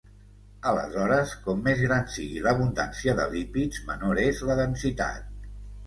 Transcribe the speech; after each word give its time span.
Aleshores, 0.71 1.33
com 1.43 1.61
més 1.67 1.83
gran 1.85 2.09
sigui 2.15 2.43
l'abundància 2.47 3.17
de 3.23 3.31
lípids, 3.37 3.87
menor 3.93 4.27
és 4.27 4.45
la 4.51 4.61
densitat. 4.65 5.35